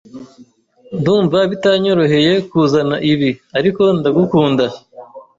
[0.99, 4.65] Ndumva bitanyoroheye kuzana ibi, ariko ndagukunda.